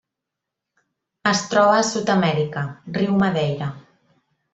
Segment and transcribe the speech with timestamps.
[1.31, 2.63] Es troba a Sud-amèrica:
[2.97, 3.69] riu Madeira.